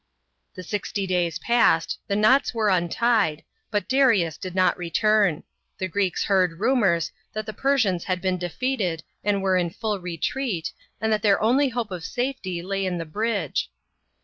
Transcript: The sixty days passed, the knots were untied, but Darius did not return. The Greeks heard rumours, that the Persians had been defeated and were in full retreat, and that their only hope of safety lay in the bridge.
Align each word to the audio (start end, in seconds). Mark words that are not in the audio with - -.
The 0.55 0.63
sixty 0.63 1.05
days 1.05 1.37
passed, 1.37 1.99
the 2.07 2.15
knots 2.15 2.55
were 2.55 2.69
untied, 2.71 3.43
but 3.69 3.87
Darius 3.87 4.35
did 4.35 4.55
not 4.55 4.75
return. 4.75 5.43
The 5.77 5.87
Greeks 5.87 6.23
heard 6.23 6.59
rumours, 6.59 7.11
that 7.33 7.45
the 7.45 7.53
Persians 7.53 8.05
had 8.05 8.19
been 8.19 8.39
defeated 8.39 9.03
and 9.23 9.43
were 9.43 9.57
in 9.57 9.69
full 9.69 9.99
retreat, 9.99 10.71
and 10.99 11.13
that 11.13 11.21
their 11.21 11.39
only 11.39 11.69
hope 11.69 11.91
of 11.91 12.03
safety 12.03 12.63
lay 12.63 12.83
in 12.83 12.97
the 12.97 13.05
bridge. 13.05 13.69